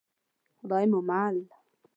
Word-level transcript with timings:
خدای 0.59 0.85
مو 0.91 0.99
مل. 1.09 1.37